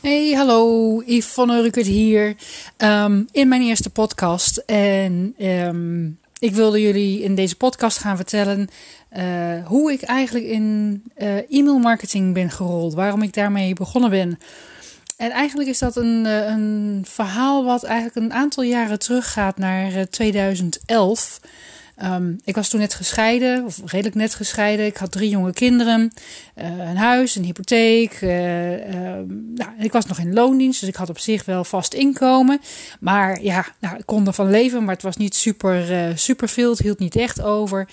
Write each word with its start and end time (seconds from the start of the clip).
Hey, 0.00 0.32
hallo, 0.32 1.02
Yvonne 1.06 1.62
Ruckert 1.62 1.86
hier. 1.86 2.36
Um, 2.78 3.28
in 3.30 3.48
mijn 3.48 3.62
eerste 3.62 3.90
podcast. 3.90 4.56
En 4.56 5.34
um, 5.38 6.18
ik 6.38 6.54
wilde 6.54 6.80
jullie 6.80 7.22
in 7.22 7.34
deze 7.34 7.56
podcast 7.56 7.98
gaan 7.98 8.16
vertellen 8.16 8.68
uh, 9.16 9.66
hoe 9.66 9.92
ik 9.92 10.02
eigenlijk 10.02 10.46
in 10.46 11.02
uh, 11.18 11.52
e-mail 11.52 11.78
marketing 11.78 12.34
ben 12.34 12.50
gerold. 12.50 12.94
Waarom 12.94 13.22
ik 13.22 13.34
daarmee 13.34 13.74
begonnen 13.74 14.10
ben. 14.10 14.38
En 15.16 15.30
eigenlijk 15.30 15.68
is 15.68 15.78
dat 15.78 15.96
een, 15.96 16.24
uh, 16.24 16.46
een 16.46 17.04
verhaal 17.08 17.64
wat 17.64 17.82
eigenlijk 17.82 18.16
een 18.16 18.32
aantal 18.32 18.62
jaren 18.62 18.98
teruggaat 18.98 19.58
naar 19.58 20.08
2011. 20.08 21.40
Um, 22.04 22.40
ik 22.44 22.54
was 22.54 22.68
toen 22.68 22.80
net 22.80 22.94
gescheiden, 22.94 23.64
of 23.64 23.80
redelijk 23.84 24.14
net 24.14 24.34
gescheiden. 24.34 24.86
Ik 24.86 24.96
had 24.96 25.12
drie 25.12 25.28
jonge 25.28 25.52
kinderen, 25.52 26.12
uh, 26.58 26.64
een 26.64 26.96
huis, 26.96 27.36
een 27.36 27.44
hypotheek. 27.44 28.20
Uh, 28.20 28.72
uh, 28.72 28.94
nou, 29.54 29.70
ik 29.78 29.92
was 29.92 30.06
nog 30.06 30.18
in 30.18 30.32
loondienst, 30.32 30.80
dus 30.80 30.88
ik 30.88 30.96
had 30.96 31.08
op 31.08 31.18
zich 31.18 31.44
wel 31.44 31.64
vast 31.64 31.94
inkomen. 31.94 32.60
Maar 33.00 33.42
ja, 33.42 33.66
nou, 33.78 33.96
ik 33.96 34.06
kon 34.06 34.26
ervan 34.26 34.50
leven, 34.50 34.84
maar 34.84 34.94
het 34.94 35.02
was 35.02 35.16
niet 35.16 35.34
super, 35.34 36.12
super 36.18 36.48
veel. 36.48 36.70
Het 36.70 36.78
hield 36.78 36.98
niet 36.98 37.16
echt 37.16 37.42
over. 37.42 37.88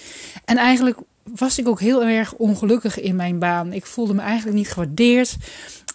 En 0.46 0.58
eigenlijk 0.58 0.98
was 1.24 1.60
ik 1.60 1.68
ook 1.68 1.80
heel 1.80 2.04
erg 2.04 2.34
ongelukkig 2.34 3.00
in 3.00 3.16
mijn 3.16 3.40
baan. 3.40 3.74
Ik 3.74 3.86
voelde 3.86 4.14
me 4.14 4.22
eigenlijk 4.22 4.58
niet 4.58 4.72
gewaardeerd. 4.72 5.36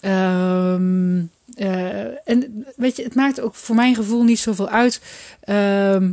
Uh, 0.02 0.74
en 2.24 2.64
weet 2.76 2.96
je, 2.96 3.02
het 3.02 3.14
maakte 3.14 3.42
ook 3.42 3.54
voor 3.54 3.74
mijn 3.74 3.94
gevoel 3.94 4.22
niet 4.22 4.38
zoveel 4.38 4.68
uit 4.68 5.00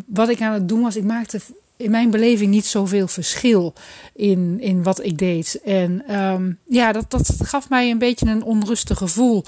wat 0.05 0.29
ik 0.29 0.41
aan 0.41 0.53
het 0.53 0.67
doen 0.67 0.81
was. 0.81 0.95
Ik 0.95 1.03
maakte 1.03 1.39
in 1.79 1.91
mijn 1.91 2.09
beleving 2.09 2.51
niet 2.51 2.65
zoveel 2.65 3.07
verschil 3.07 3.73
in, 4.15 4.57
in 4.59 4.83
wat 4.83 5.03
ik 5.03 5.17
deed. 5.17 5.61
En 5.63 6.15
um, 6.15 6.59
ja, 6.67 6.91
dat, 6.91 7.11
dat 7.11 7.35
gaf 7.41 7.69
mij 7.69 7.89
een 7.89 7.97
beetje 7.97 8.25
een 8.25 8.43
onrustig 8.43 8.97
gevoel. 8.97 9.43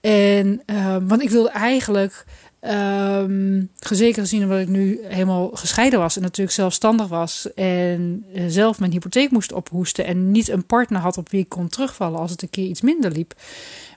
En, 0.00 0.62
um, 0.66 1.08
want 1.08 1.22
ik 1.22 1.30
wilde 1.30 1.50
eigenlijk, 1.50 2.24
um, 2.60 3.70
zeker 3.90 4.22
gezien 4.22 4.48
dat 4.48 4.60
ik 4.60 4.68
nu 4.68 5.00
helemaal 5.02 5.50
gescheiden 5.54 5.98
was 5.98 6.16
en 6.16 6.22
natuurlijk 6.22 6.56
zelfstandig 6.56 7.08
was 7.08 7.54
en 7.54 8.24
uh, 8.34 8.44
zelf 8.48 8.78
mijn 8.78 8.92
hypotheek 8.92 9.30
moest 9.30 9.52
ophoesten 9.52 10.04
en 10.04 10.30
niet 10.30 10.48
een 10.48 10.66
partner 10.66 11.00
had 11.00 11.18
op 11.18 11.30
wie 11.30 11.40
ik 11.40 11.48
kon 11.48 11.68
terugvallen 11.68 12.18
als 12.18 12.30
het 12.30 12.42
een 12.42 12.50
keer 12.50 12.66
iets 12.66 12.80
minder 12.80 13.10
liep, 13.10 13.34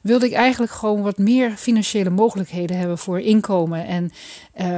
wilde 0.05 0.25
ik 0.25 0.33
eigenlijk 0.33 0.71
gewoon 0.71 1.01
wat 1.01 1.17
meer 1.17 1.51
financiële 1.51 2.09
mogelijkheden 2.09 2.77
hebben 2.77 2.97
voor 2.97 3.19
inkomen. 3.19 3.85
En 3.85 4.11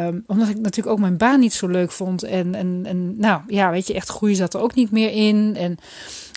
um, 0.08 0.24
omdat 0.28 0.50
ik 0.50 0.58
natuurlijk 0.58 0.96
ook 0.96 1.00
mijn 1.00 1.18
baan 1.18 1.40
niet 1.40 1.54
zo 1.54 1.68
leuk 1.68 1.92
vond. 1.92 2.24
En, 2.24 2.56
en, 2.56 2.82
en 2.86 3.20
nou 3.20 3.42
ja, 3.48 3.72
weet 3.72 3.88
je, 3.88 3.94
echt 3.94 4.10
groei 4.10 4.36
zat 4.36 4.54
er 4.54 4.60
ook 4.60 4.76
niet 4.76 4.92
meer 4.92 5.12
in. 5.12 5.56
En, 5.58 5.78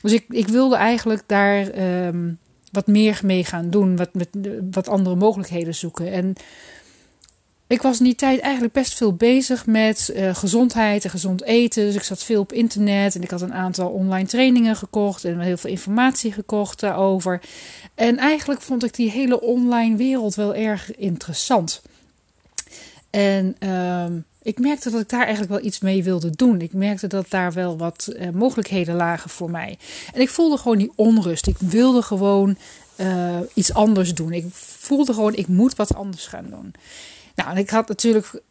dus 0.02 0.12
ik, 0.12 0.24
ik 0.28 0.48
wilde 0.48 0.76
eigenlijk 0.76 1.22
daar 1.26 1.78
um, 2.06 2.38
wat 2.70 2.86
meer 2.86 3.20
mee 3.22 3.44
gaan 3.44 3.70
doen. 3.70 3.96
Wat, 3.96 4.14
met, 4.14 4.28
wat 4.70 4.88
andere 4.88 5.16
mogelijkheden 5.16 5.74
zoeken. 5.74 6.12
En 6.12 6.34
ik 7.70 7.82
was 7.82 7.98
in 7.98 8.04
die 8.04 8.14
tijd 8.14 8.40
eigenlijk 8.40 8.72
best 8.72 8.94
veel 8.94 9.14
bezig 9.14 9.66
met 9.66 10.10
uh, 10.14 10.34
gezondheid 10.34 11.04
en 11.04 11.10
gezond 11.10 11.42
eten. 11.42 11.84
Dus 11.84 11.94
ik 11.94 12.02
zat 12.02 12.24
veel 12.24 12.40
op 12.40 12.52
internet 12.52 13.14
en 13.14 13.22
ik 13.22 13.30
had 13.30 13.40
een 13.40 13.54
aantal 13.54 13.88
online 13.88 14.28
trainingen 14.28 14.76
gekocht 14.76 15.24
en 15.24 15.40
heel 15.40 15.56
veel 15.56 15.70
informatie 15.70 16.32
gekocht 16.32 16.80
daarover. 16.80 17.40
En 17.94 18.16
eigenlijk 18.16 18.60
vond 18.60 18.84
ik 18.84 18.94
die 18.94 19.10
hele 19.10 19.40
online 19.40 19.96
wereld 19.96 20.34
wel 20.34 20.54
erg 20.54 20.96
interessant. 20.96 21.82
En 23.10 23.56
uh, 23.60 24.04
ik 24.42 24.58
merkte 24.58 24.90
dat 24.90 25.00
ik 25.00 25.08
daar 25.08 25.22
eigenlijk 25.22 25.52
wel 25.52 25.64
iets 25.64 25.80
mee 25.80 26.02
wilde 26.02 26.30
doen. 26.30 26.60
Ik 26.60 26.72
merkte 26.72 27.06
dat 27.06 27.26
daar 27.28 27.52
wel 27.52 27.78
wat 27.78 28.12
uh, 28.16 28.28
mogelijkheden 28.30 28.94
lagen 28.94 29.30
voor 29.30 29.50
mij. 29.50 29.78
En 30.14 30.20
ik 30.20 30.28
voelde 30.28 30.56
gewoon 30.56 30.78
die 30.78 30.92
onrust. 30.94 31.46
Ik 31.46 31.58
wilde 31.58 32.02
gewoon 32.02 32.56
uh, 32.96 33.38
iets 33.54 33.74
anders 33.74 34.14
doen. 34.14 34.32
Ik 34.32 34.46
voelde 34.52 35.14
gewoon, 35.14 35.34
ik 35.34 35.48
moet 35.48 35.74
wat 35.74 35.94
anders 35.94 36.26
gaan 36.26 36.46
doen. 36.50 36.74
Nou, 37.40 37.52
en 37.52 37.58
ik 37.58 37.70
had 37.70 37.88
natuurlijk. 37.88 38.42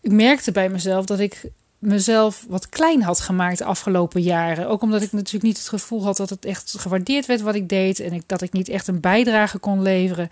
Ik 0.00 0.12
merkte 0.12 0.52
bij 0.52 0.68
mezelf 0.68 1.04
dat 1.04 1.18
ik 1.18 1.42
mezelf 1.82 2.44
wat 2.48 2.68
klein 2.68 3.02
had 3.02 3.20
gemaakt 3.20 3.58
de 3.58 3.64
afgelopen 3.64 4.22
jaren. 4.22 4.68
Ook 4.68 4.82
omdat 4.82 5.02
ik 5.02 5.12
natuurlijk 5.12 5.44
niet 5.44 5.58
het 5.58 5.68
gevoel 5.68 6.04
had 6.04 6.16
dat 6.16 6.30
het 6.30 6.44
echt 6.44 6.74
gewaardeerd 6.78 7.26
werd 7.26 7.40
wat 7.40 7.54
ik 7.54 7.68
deed. 7.68 8.00
En 8.00 8.12
ik, 8.12 8.22
dat 8.26 8.42
ik 8.42 8.52
niet 8.52 8.68
echt 8.68 8.88
een 8.88 9.00
bijdrage 9.00 9.58
kon 9.58 9.82
leveren. 9.82 10.30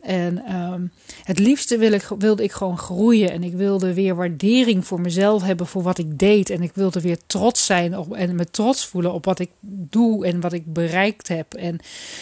En 0.00 0.54
um, 0.54 0.92
het 1.24 1.38
liefste 1.38 1.78
wil 1.78 1.92
ik, 1.92 2.08
wilde 2.18 2.42
ik 2.42 2.52
gewoon 2.52 2.78
groeien. 2.78 3.30
En 3.30 3.42
ik 3.42 3.54
wilde 3.54 3.94
weer 3.94 4.14
waardering 4.14 4.86
voor 4.86 5.00
mezelf 5.00 5.42
hebben 5.42 5.66
voor 5.66 5.82
wat 5.82 5.98
ik 5.98 6.18
deed. 6.18 6.50
En 6.50 6.62
ik 6.62 6.72
wilde 6.74 7.00
weer 7.00 7.18
trots 7.26 7.66
zijn 7.66 7.98
op, 7.98 8.14
en 8.14 8.36
me 8.36 8.50
trots 8.50 8.86
voelen 8.86 9.12
op 9.12 9.24
wat 9.24 9.38
ik 9.38 9.50
doe 9.60 10.26
en 10.26 10.40
wat 10.40 10.52
ik 10.52 10.72
bereikt 10.72 11.28
heb. 11.28 11.54
En 11.54 11.78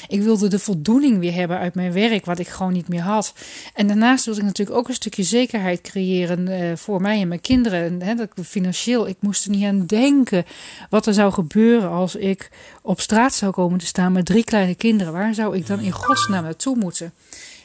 ik 0.08 0.22
wilde 0.22 0.48
de 0.48 0.58
voldoening 0.58 1.18
weer 1.18 1.34
hebben 1.34 1.58
uit 1.58 1.74
mijn 1.74 1.92
werk, 1.92 2.24
wat 2.24 2.38
ik 2.38 2.48
gewoon 2.48 2.72
niet 2.72 2.88
meer 2.88 3.02
had. 3.02 3.34
En 3.74 3.86
daarnaast 3.86 4.24
wilde 4.24 4.40
ik 4.40 4.46
natuurlijk 4.46 4.78
ook 4.78 4.88
een 4.88 4.94
stukje 4.94 5.22
zekerheid 5.22 5.80
creëren 5.80 6.48
uh, 6.48 6.76
voor 6.76 7.00
mij 7.00 7.20
en 7.20 7.28
mijn 7.28 7.40
kinderen. 7.40 7.84
En, 7.84 8.02
hè, 8.02 8.14
dat 8.14 8.26
ik 8.26 8.34
financieel, 8.66 9.08
ik 9.08 9.16
moest 9.20 9.44
er 9.44 9.50
niet 9.50 9.64
aan 9.64 9.86
denken 9.86 10.44
wat 10.90 11.06
er 11.06 11.14
zou 11.14 11.32
gebeuren 11.32 11.90
als 11.90 12.14
ik 12.14 12.50
op 12.82 13.00
straat 13.00 13.34
zou 13.34 13.52
komen 13.52 13.78
te 13.78 13.86
staan 13.86 14.12
met 14.12 14.26
drie 14.26 14.44
kleine 14.44 14.74
kinderen. 14.74 15.12
Waar 15.12 15.34
zou 15.34 15.56
ik 15.56 15.66
dan 15.66 15.80
in 15.80 15.92
godsnaam 15.92 16.44
naartoe 16.44 16.76
moeten? 16.76 17.12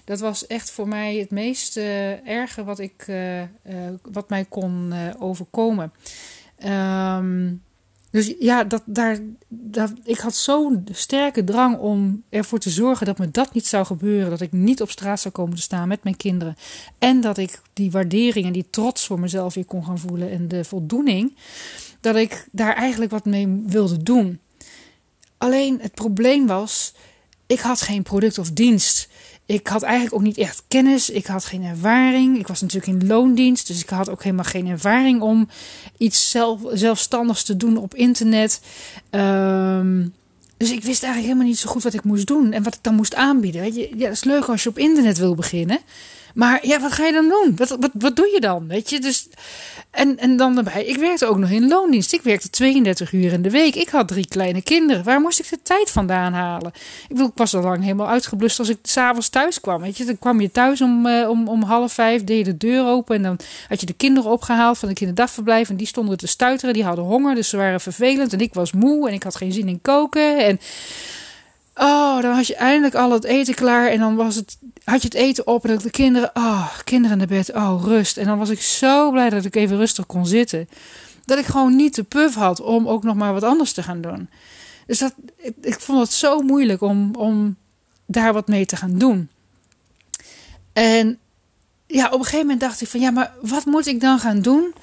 Dat 0.05 0.19
was 0.19 0.47
echt 0.47 0.71
voor 0.71 0.87
mij 0.87 1.15
het 1.15 1.31
meest 1.31 1.77
uh, 1.77 2.27
erge 2.27 2.63
wat, 2.63 2.79
ik, 2.79 3.05
uh, 3.07 3.39
uh, 3.39 3.47
wat 4.11 4.29
mij 4.29 4.45
kon 4.49 4.93
overkomen. 5.19 5.91
Um, 6.65 7.61
dus 8.11 8.33
ja, 8.39 8.63
dat, 8.63 8.81
daar, 8.85 9.19
dat, 9.47 9.93
ik 10.03 10.17
had 10.17 10.35
zo'n 10.35 10.87
sterke 10.91 11.43
drang 11.43 11.77
om 11.77 12.23
ervoor 12.29 12.59
te 12.59 12.69
zorgen 12.69 13.05
dat 13.05 13.17
me 13.17 13.31
dat 13.31 13.53
niet 13.53 13.67
zou 13.67 13.85
gebeuren. 13.85 14.29
Dat 14.29 14.41
ik 14.41 14.51
niet 14.51 14.81
op 14.81 14.89
straat 14.89 15.19
zou 15.19 15.33
komen 15.33 15.55
te 15.55 15.61
staan 15.61 15.87
met 15.87 16.03
mijn 16.03 16.17
kinderen. 16.17 16.55
En 16.97 17.21
dat 17.21 17.37
ik 17.37 17.61
die 17.73 17.91
waardering 17.91 18.45
en 18.45 18.51
die 18.51 18.67
trots 18.69 19.05
voor 19.05 19.19
mezelf 19.19 19.53
weer 19.53 19.65
kon 19.65 19.85
gaan 19.85 19.99
voelen. 19.99 20.31
En 20.31 20.47
de 20.47 20.63
voldoening. 20.63 21.35
Dat 21.99 22.15
ik 22.15 22.47
daar 22.51 22.75
eigenlijk 22.75 23.11
wat 23.11 23.25
mee 23.25 23.63
wilde 23.65 24.03
doen. 24.03 24.39
Alleen 25.37 25.79
het 25.81 25.93
probleem 25.93 26.47
was, 26.47 26.93
ik 27.45 27.59
had 27.59 27.81
geen 27.81 28.03
product 28.03 28.37
of 28.37 28.51
dienst. 28.51 29.09
Ik 29.53 29.67
had 29.67 29.81
eigenlijk 29.81 30.15
ook 30.15 30.21
niet 30.21 30.37
echt 30.37 30.63
kennis. 30.67 31.09
Ik 31.09 31.25
had 31.25 31.45
geen 31.45 31.63
ervaring. 31.63 32.39
Ik 32.39 32.47
was 32.47 32.61
natuurlijk 32.61 33.01
in 33.01 33.07
loondienst. 33.07 33.67
Dus 33.67 33.81
ik 33.81 33.89
had 33.89 34.09
ook 34.09 34.23
helemaal 34.23 34.45
geen 34.45 34.67
ervaring 34.67 35.21
om 35.21 35.47
iets 35.97 36.29
zelf, 36.29 36.61
zelfstandigs 36.73 37.43
te 37.43 37.57
doen 37.57 37.77
op 37.77 37.95
internet. 37.95 38.61
Um, 39.11 40.13
dus 40.57 40.71
ik 40.71 40.83
wist 40.83 41.03
eigenlijk 41.03 41.23
helemaal 41.23 41.45
niet 41.45 41.59
zo 41.59 41.69
goed 41.69 41.83
wat 41.83 41.93
ik 41.93 42.03
moest 42.03 42.27
doen. 42.27 42.51
En 42.51 42.63
wat 42.63 42.75
ik 42.75 42.83
dan 42.83 42.95
moest 42.95 43.15
aanbieden. 43.15 43.61
Weet 43.61 43.75
je, 43.75 43.89
ja, 43.95 44.05
dat 44.05 44.11
is 44.11 44.23
leuk 44.23 44.45
als 44.45 44.63
je 44.63 44.69
op 44.69 44.77
internet 44.77 45.17
wil 45.17 45.35
beginnen. 45.35 45.79
Maar 46.33 46.67
ja, 46.67 46.79
wat 46.79 46.91
ga 46.91 47.05
je 47.05 47.11
dan 47.11 47.29
doen? 47.29 47.55
Wat, 47.55 47.69
wat, 47.69 47.89
wat 47.93 48.15
doe 48.15 48.29
je 48.33 48.39
dan? 48.39 48.67
Weet 48.67 48.89
je, 48.89 48.99
dus. 48.99 49.27
En, 49.91 50.17
en 50.17 50.37
dan 50.37 50.55
daarbij, 50.55 50.85
ik 50.85 50.97
werkte 50.97 51.25
ook 51.25 51.37
nog 51.37 51.49
in 51.49 51.67
loondienst. 51.67 52.13
Ik 52.13 52.21
werkte 52.21 52.49
32 52.49 53.13
uur 53.13 53.33
in 53.33 53.41
de 53.41 53.49
week. 53.49 53.75
Ik 53.75 53.89
had 53.89 54.07
drie 54.07 54.27
kleine 54.27 54.61
kinderen. 54.61 55.03
Waar 55.03 55.21
moest 55.21 55.39
ik 55.39 55.49
de 55.49 55.59
tijd 55.63 55.89
vandaan 55.89 56.33
halen? 56.33 56.71
Ik 57.09 57.19
ik 57.19 57.31
was 57.35 57.55
al 57.55 57.61
lang 57.61 57.81
helemaal 57.81 58.07
uitgeblust 58.07 58.59
als 58.59 58.69
ik 58.69 58.77
s'avonds 58.81 59.29
thuis 59.29 59.61
kwam. 59.61 59.81
Weet 59.81 59.97
je, 59.97 60.05
dan 60.05 60.19
kwam 60.19 60.41
je 60.41 60.51
thuis 60.51 60.81
om, 60.81 61.05
uh, 61.05 61.29
om, 61.29 61.47
om 61.47 61.63
half 61.63 61.93
vijf, 61.93 62.23
deed 62.23 62.37
je 62.37 62.43
de 62.43 62.57
deur 62.57 62.85
open. 62.85 63.15
En 63.15 63.23
dan 63.23 63.39
had 63.67 63.79
je 63.79 63.85
de 63.85 63.93
kinderen 63.93 64.31
opgehaald 64.31 64.77
van 64.77 64.87
de 64.87 64.95
kinderdagverblijf. 64.95 65.69
En 65.69 65.75
die 65.75 65.87
stonden 65.87 66.17
te 66.17 66.27
stuiteren. 66.27 66.73
Die 66.73 66.83
hadden 66.83 67.05
honger, 67.05 67.35
dus 67.35 67.49
ze 67.49 67.57
waren 67.57 67.81
vervelend. 67.81 68.33
En 68.33 68.39
ik 68.39 68.53
was 68.53 68.71
moe 68.71 69.07
en 69.07 69.13
ik 69.13 69.23
had 69.23 69.35
geen 69.35 69.51
zin 69.51 69.67
in 69.67 69.81
koken. 69.81 70.45
En. 70.45 70.59
Oh, 71.83 72.21
dan 72.21 72.35
had 72.35 72.47
je 72.47 72.55
eindelijk 72.55 72.95
al 72.95 73.11
het 73.11 73.23
eten 73.23 73.53
klaar. 73.53 73.87
En 73.87 73.99
dan 73.99 74.15
was 74.15 74.35
het, 74.35 74.57
had 74.83 75.01
je 75.01 75.07
het 75.07 75.17
eten 75.17 75.47
op. 75.47 75.65
En 75.65 75.77
de 75.77 75.89
kinderen, 75.89 76.31
oh, 76.33 76.77
kinderen 76.83 77.17
naar 77.17 77.27
bed. 77.27 77.53
Oh, 77.53 77.83
rust. 77.83 78.17
En 78.17 78.25
dan 78.25 78.37
was 78.37 78.49
ik 78.49 78.61
zo 78.61 79.11
blij 79.11 79.29
dat 79.29 79.45
ik 79.45 79.55
even 79.55 79.77
rustig 79.77 80.05
kon 80.05 80.25
zitten. 80.25 80.69
Dat 81.25 81.37
ik 81.37 81.45
gewoon 81.45 81.75
niet 81.75 81.95
de 81.95 82.03
puff 82.03 82.35
had 82.35 82.61
om 82.61 82.87
ook 82.87 83.03
nog 83.03 83.15
maar 83.15 83.33
wat 83.33 83.43
anders 83.43 83.73
te 83.73 83.83
gaan 83.83 84.01
doen. 84.01 84.29
Dus 84.87 84.99
dat, 84.99 85.13
ik, 85.37 85.53
ik 85.61 85.79
vond 85.79 85.99
het 85.99 86.13
zo 86.13 86.41
moeilijk 86.41 86.81
om, 86.81 87.15
om 87.15 87.55
daar 88.05 88.33
wat 88.33 88.47
mee 88.47 88.65
te 88.65 88.75
gaan 88.75 88.97
doen. 88.97 89.29
En 90.73 91.19
ja, 91.91 92.05
op 92.05 92.19
een 92.19 92.23
gegeven 92.23 92.39
moment 92.39 92.59
dacht 92.59 92.81
ik 92.81 92.87
van 92.87 92.99
ja, 92.99 93.11
maar 93.11 93.31
wat 93.41 93.65
moet 93.65 93.87
ik 93.87 94.01
dan 94.01 94.19
gaan 94.19 94.41
doen 94.41 94.73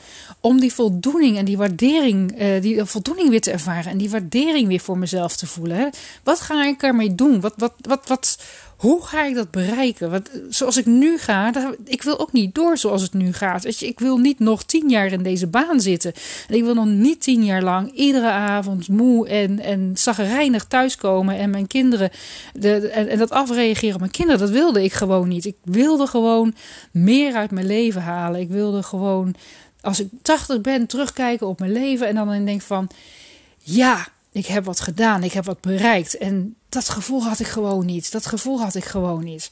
om 0.40 0.60
die 0.60 0.72
voldoening 0.72 1.36
en 1.36 1.44
die 1.44 1.56
waardering, 1.56 2.40
uh, 2.40 2.62
die 2.62 2.84
voldoening 2.84 3.28
weer 3.28 3.40
te 3.40 3.50
ervaren 3.50 3.90
en 3.90 3.98
die 3.98 4.10
waardering 4.10 4.68
weer 4.68 4.80
voor 4.80 4.98
mezelf 4.98 5.36
te 5.36 5.46
voelen? 5.46 5.90
Wat 6.22 6.40
ga 6.40 6.64
ik 6.64 6.82
ermee 6.82 7.14
doen? 7.14 7.40
Wat, 7.40 7.54
wat, 7.56 7.74
wat, 7.80 8.08
wat, 8.08 8.38
hoe 8.78 9.06
ga 9.06 9.24
ik 9.24 9.34
dat 9.34 9.50
bereiken? 9.50 10.10
Want 10.10 10.30
zoals 10.48 10.76
ik 10.76 10.86
nu 10.86 11.18
ga, 11.18 11.52
ik 11.84 12.02
wil 12.02 12.18
ook 12.18 12.32
niet 12.32 12.54
door 12.54 12.78
zoals 12.78 13.02
het 13.02 13.12
nu 13.12 13.32
gaat. 13.32 13.64
Weet 13.64 13.78
je, 13.78 13.86
ik 13.86 13.98
wil 13.98 14.18
niet 14.18 14.38
nog 14.38 14.62
tien 14.62 14.88
jaar 14.88 15.12
in 15.12 15.22
deze 15.22 15.46
baan 15.46 15.80
zitten. 15.80 16.12
En 16.48 16.54
ik 16.54 16.62
wil 16.62 16.74
nog 16.74 16.86
niet 16.86 17.20
tien 17.20 17.44
jaar 17.44 17.62
lang 17.62 17.92
iedere 17.92 18.30
avond 18.30 18.88
moe 18.88 19.28
en, 19.28 19.60
en 19.60 19.90
zagrijnig 19.94 20.64
thuiskomen 20.64 21.38
en 21.38 21.50
mijn 21.50 21.66
kinderen 21.66 22.10
de, 22.52 22.88
en, 22.88 23.08
en 23.08 23.18
dat 23.18 23.30
afreageren 23.30 23.94
op 23.94 24.00
mijn 24.00 24.12
kinderen. 24.12 24.40
Dat 24.40 24.50
wilde 24.50 24.84
ik 24.84 24.92
gewoon 24.92 25.28
niet. 25.28 25.44
Ik 25.44 25.56
wilde 25.64 26.06
gewoon 26.06 26.54
meer 26.90 27.34
uit 27.34 27.50
mijn 27.50 27.66
leven 27.66 28.02
halen. 28.02 28.40
Ik 28.40 28.48
wilde 28.48 28.82
gewoon, 28.82 29.34
als 29.80 30.00
ik 30.00 30.08
80 30.22 30.60
ben, 30.60 30.86
terugkijken 30.86 31.46
op 31.46 31.58
mijn 31.58 31.72
leven 31.72 32.06
en 32.06 32.14
dan 32.14 32.44
denk 32.44 32.62
van 32.62 32.88
ja 33.58 34.06
ik 34.32 34.46
heb 34.46 34.64
wat 34.64 34.80
gedaan, 34.80 35.22
ik 35.22 35.32
heb 35.32 35.44
wat 35.44 35.60
bereikt. 35.60 36.16
En 36.16 36.54
dat 36.68 36.88
gevoel 36.88 37.22
had 37.22 37.40
ik 37.40 37.46
gewoon 37.46 37.86
niet. 37.86 38.12
Dat 38.12 38.26
gevoel 38.26 38.60
had 38.60 38.74
ik 38.74 38.84
gewoon 38.84 39.24
niet. 39.24 39.50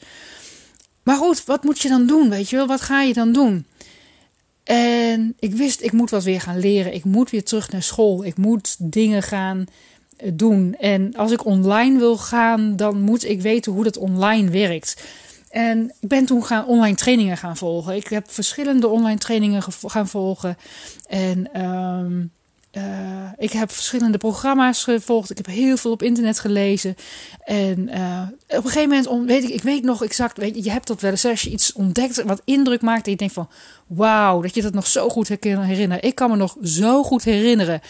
Maar 1.02 1.16
goed, 1.16 1.44
wat 1.44 1.64
moet 1.64 1.80
je 1.80 1.88
dan 1.88 2.06
doen? 2.06 2.30
Weet 2.30 2.50
je 2.50 2.56
wel, 2.56 2.66
wat 2.66 2.80
ga 2.80 3.02
je 3.02 3.12
dan 3.12 3.32
doen? 3.32 3.66
En 4.64 5.34
ik 5.38 5.54
wist, 5.54 5.82
ik 5.82 5.92
moet 5.92 6.10
wat 6.10 6.24
weer 6.24 6.40
gaan 6.40 6.58
leren. 6.58 6.94
Ik 6.94 7.04
moet 7.04 7.30
weer 7.30 7.44
terug 7.44 7.70
naar 7.70 7.82
school. 7.82 8.24
Ik 8.24 8.36
moet 8.36 8.76
dingen 8.78 9.22
gaan 9.22 9.66
eh, 10.16 10.30
doen. 10.34 10.74
En 10.78 11.14
als 11.14 11.32
ik 11.32 11.44
online 11.44 11.98
wil 11.98 12.16
gaan, 12.16 12.76
dan 12.76 13.00
moet 13.00 13.24
ik 13.24 13.40
weten 13.40 13.72
hoe 13.72 13.84
dat 13.84 13.96
online 13.96 14.50
werkt. 14.50 15.02
En 15.50 15.92
ik 16.00 16.08
ben 16.08 16.24
toen 16.24 16.44
gaan 16.44 16.66
online 16.66 16.96
trainingen 16.96 17.36
gaan 17.36 17.56
volgen. 17.56 17.96
Ik 17.96 18.08
heb 18.08 18.30
verschillende 18.30 18.88
online 18.88 19.18
trainingen 19.18 19.62
gaan 19.86 20.08
volgen. 20.08 20.56
En 21.06 21.62
um, 21.62 22.30
uh, 22.76 22.82
ik 23.38 23.52
heb 23.52 23.70
verschillende 23.70 24.18
programma's 24.18 24.84
gevolgd. 24.84 25.30
Ik 25.30 25.36
heb 25.36 25.46
heel 25.46 25.76
veel 25.76 25.90
op 25.90 26.02
internet 26.02 26.40
gelezen. 26.40 26.96
En 27.44 27.88
uh, 27.94 28.22
op 28.58 28.64
een 28.64 28.70
gegeven 28.70 29.04
moment, 29.04 29.28
weet 29.28 29.42
ik, 29.42 29.48
ik 29.48 29.62
weet 29.62 29.82
nog 29.82 30.04
exact, 30.04 30.38
weet 30.38 30.54
je, 30.54 30.64
je 30.64 30.70
hebt 30.70 30.86
dat 30.86 31.00
wel 31.00 31.10
eens 31.10 31.24
als 31.24 31.42
je 31.42 31.50
iets 31.50 31.72
ontdekt 31.72 32.22
wat 32.22 32.42
indruk 32.44 32.82
maakt. 32.82 33.04
En 33.04 33.10
je 33.10 33.16
denkt 33.16 33.34
van, 33.34 33.48
wauw, 33.86 34.40
dat 34.40 34.54
je 34.54 34.62
dat 34.62 34.74
nog 34.74 34.86
zo 34.86 35.08
goed 35.08 35.38
kan 35.38 35.60
herinneren. 35.60 36.04
Ik 36.04 36.14
kan 36.14 36.30
me 36.30 36.36
nog 36.36 36.56
zo 36.62 37.02
goed 37.02 37.24
herinneren 37.24 37.80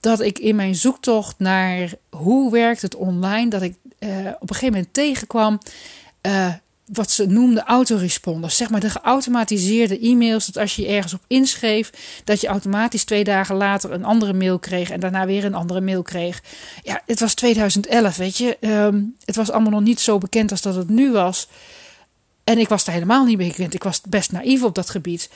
dat 0.00 0.20
ik 0.20 0.38
in 0.38 0.56
mijn 0.56 0.74
zoektocht 0.74 1.38
naar 1.38 1.92
hoe 2.10 2.50
werkt 2.50 2.82
het 2.82 2.94
online, 2.94 3.50
dat 3.50 3.62
ik 3.62 3.74
uh, 3.98 4.08
op 4.40 4.50
een 4.50 4.56
gegeven 4.56 4.70
moment 4.70 4.94
tegenkwam 4.94 5.58
wat 6.92 7.10
ze 7.10 7.26
noemden 7.26 7.64
autoresponders. 7.64 8.56
Zeg 8.56 8.70
maar 8.70 8.80
de 8.80 8.90
geautomatiseerde 8.90 9.98
e-mails. 9.98 10.46
Dat 10.46 10.56
als 10.56 10.76
je 10.76 10.86
ergens 10.86 11.14
op 11.14 11.20
inschreef, 11.26 11.92
dat 12.24 12.40
je 12.40 12.46
automatisch 12.46 13.04
twee 13.04 13.24
dagen 13.24 13.56
later 13.56 13.92
een 13.92 14.04
andere 14.04 14.32
mail 14.32 14.58
kreeg. 14.58 14.90
En 14.90 15.00
daarna 15.00 15.26
weer 15.26 15.44
een 15.44 15.54
andere 15.54 15.80
mail 15.80 16.02
kreeg. 16.02 16.42
Ja, 16.82 17.02
het 17.06 17.20
was 17.20 17.34
2011, 17.34 18.16
weet 18.16 18.36
je. 18.36 18.56
Um, 18.60 19.16
het 19.24 19.36
was 19.36 19.50
allemaal 19.50 19.70
nog 19.70 19.80
niet 19.80 20.00
zo 20.00 20.18
bekend 20.18 20.50
als 20.50 20.62
dat 20.62 20.74
het 20.74 20.88
nu 20.88 21.12
was. 21.12 21.48
En 22.44 22.58
ik 22.58 22.68
was 22.68 22.86
er 22.86 22.92
helemaal 22.92 23.24
niet 23.24 23.38
bekend. 23.38 23.74
Ik 23.74 23.82
was 23.82 24.00
best 24.00 24.32
naïef 24.32 24.62
op 24.62 24.74
dat 24.74 24.90
gebied. 24.90 25.30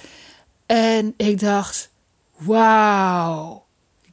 En 0.67 1.15
ik 1.17 1.41
dacht, 1.41 1.89
wauw, 2.37 3.65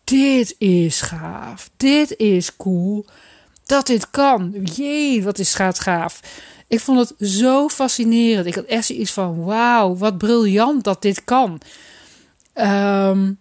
dit 0.03 0.55
is 0.57 1.01
gaaf. 1.01 1.69
Dit 1.77 2.17
is 2.17 2.55
cool. 2.55 3.05
Dat 3.65 3.87
dit 3.87 4.09
kan. 4.09 4.53
Jee, 4.63 5.23
wat 5.23 5.39
is 5.39 5.53
gaat 5.53 5.79
gaaf. 5.79 6.21
Ik 6.67 6.79
vond 6.79 6.99
het 6.99 7.29
zo 7.29 7.69
fascinerend. 7.69 8.45
Ik 8.45 8.55
had 8.55 8.65
echt 8.65 8.89
iets 8.89 9.11
van: 9.11 9.43
wauw, 9.43 9.95
wat 9.95 10.17
briljant 10.17 10.83
dat 10.83 11.01
dit 11.01 11.23
kan. 11.23 11.61
Um, 12.53 13.37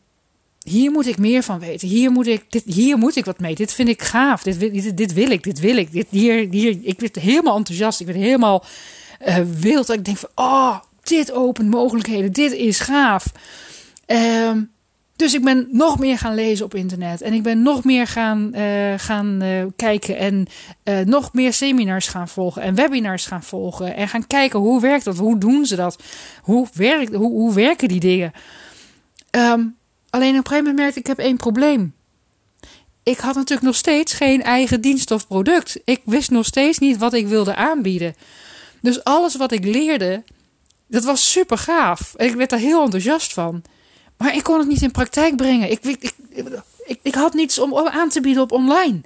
hier 0.62 0.90
moet 0.90 1.06
ik 1.06 1.18
meer 1.18 1.42
van 1.42 1.58
weten. 1.58 1.88
Hier 1.88 2.10
moet 2.10 2.26
ik, 2.26 2.44
dit, 2.48 2.62
hier 2.64 2.98
moet 2.98 3.16
ik 3.16 3.24
wat 3.24 3.40
mee. 3.40 3.54
Dit 3.54 3.72
vind 3.72 3.88
ik 3.88 4.02
gaaf. 4.02 4.42
Dit, 4.42 4.96
dit, 4.96 5.12
wil 5.12 5.30
ik. 5.30 5.42
Dit 5.42 5.60
wil 5.60 5.76
ik. 5.76 5.92
Dit, 5.92 6.06
hier, 6.10 6.48
hier, 6.50 6.78
ik 6.82 7.00
werd 7.00 7.16
helemaal 7.16 7.56
enthousiast. 7.56 8.00
Ik 8.00 8.06
werd 8.06 8.18
helemaal 8.18 8.64
uh, 9.26 9.38
wild. 9.60 9.90
Ik 9.90 10.04
denk 10.04 10.16
van: 10.16 10.30
oh, 10.34 10.78
dit 11.02 11.32
opent 11.32 11.70
mogelijkheden. 11.70 12.32
Dit 12.32 12.52
is 12.52 12.80
gaaf. 12.80 13.32
Um, 14.06 14.70
dus 15.16 15.34
ik 15.34 15.44
ben 15.44 15.68
nog 15.70 15.98
meer 15.98 16.18
gaan 16.18 16.34
lezen 16.34 16.64
op 16.64 16.74
internet. 16.74 17.20
En 17.20 17.32
ik 17.32 17.42
ben 17.42 17.62
nog 17.62 17.84
meer 17.84 18.06
gaan, 18.06 18.50
uh, 18.54 18.94
gaan 18.96 19.42
uh, 19.42 19.64
kijken. 19.76 20.16
En 20.16 20.46
uh, 20.84 20.98
nog 20.98 21.32
meer 21.32 21.52
seminars 21.52 22.08
gaan 22.08 22.28
volgen. 22.28 22.62
En 22.62 22.74
webinars 22.74 23.26
gaan 23.26 23.42
volgen. 23.42 23.96
En 23.96 24.08
gaan 24.08 24.26
kijken 24.26 24.58
hoe 24.58 24.80
werkt 24.80 25.04
dat? 25.04 25.18
Hoe 25.18 25.38
doen 25.38 25.66
ze 25.66 25.76
dat? 25.76 25.98
Hoe, 26.42 26.66
werkt, 26.72 27.14
hoe, 27.14 27.30
hoe 27.30 27.54
werken 27.54 27.88
die 27.88 28.00
dingen? 28.00 28.32
Um, 29.30 29.76
alleen 30.10 30.30
op 30.30 30.36
een 30.36 30.46
gegeven 30.46 30.56
moment 30.56 30.76
merkte 30.76 30.98
ik, 30.98 31.08
ik 31.08 31.16
heb 31.16 31.26
één 31.26 31.36
probleem. 31.36 31.94
Ik 33.02 33.18
had 33.18 33.34
natuurlijk 33.34 33.66
nog 33.66 33.76
steeds 33.76 34.12
geen 34.12 34.42
eigen 34.42 34.80
dienst 34.80 35.10
of 35.10 35.26
product. 35.26 35.80
Ik 35.84 36.00
wist 36.04 36.30
nog 36.30 36.46
steeds 36.46 36.78
niet 36.78 36.96
wat 36.96 37.12
ik 37.12 37.26
wilde 37.26 37.54
aanbieden. 37.54 38.14
Dus 38.80 39.04
alles 39.04 39.36
wat 39.36 39.52
ik 39.52 39.64
leerde, 39.64 40.22
dat 40.88 41.04
was 41.04 41.30
super 41.30 41.58
gaaf. 41.58 42.14
En 42.14 42.26
ik 42.26 42.34
werd 42.34 42.50
daar 42.50 42.58
heel 42.58 42.82
enthousiast 42.82 43.32
van. 43.32 43.62
Maar 44.16 44.34
ik 44.34 44.42
kon 44.42 44.58
het 44.58 44.68
niet 44.68 44.82
in 44.82 44.90
praktijk 44.90 45.36
brengen. 45.36 45.70
Ik, 45.70 45.84
ik, 45.84 46.12
ik, 47.02 47.14
had 47.14 47.34
niets 47.34 47.58
om 47.58 47.76
aan 47.76 48.08
te 48.08 48.20
bieden 48.20 48.42
op 48.42 48.52
online. 48.52 49.00